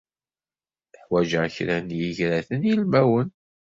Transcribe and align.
Ḥwajeɣ 1.03 1.43
kra 1.55 1.75
n 1.79 1.89
yigraten 1.99 2.59
d 2.63 2.65
ilmawen. 2.71 3.29